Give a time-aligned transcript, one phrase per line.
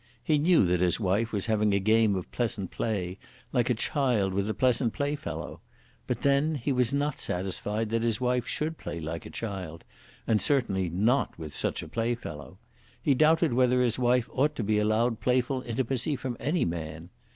[0.23, 3.19] He knew that his wife was having a game of pleasant play,
[3.53, 5.61] like a child with a pleasant play fellow.
[6.07, 9.83] But then he was not satisfied that his wife should play like a child,
[10.25, 12.57] and certainly not with such a playfellow.
[12.99, 17.11] He doubted whether his wife ought to allow playful intimacy from any man.